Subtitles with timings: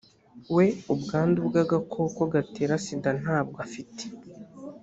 [0.55, 4.03] we ubwandu bw’agakoko gatera sida ntabwo afite